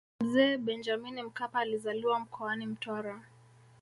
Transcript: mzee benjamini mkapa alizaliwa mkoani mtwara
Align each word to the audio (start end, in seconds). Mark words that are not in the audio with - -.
mzee 0.21 0.57
benjamini 0.57 1.23
mkapa 1.23 1.59
alizaliwa 1.59 2.19
mkoani 2.19 2.65
mtwara 2.65 3.21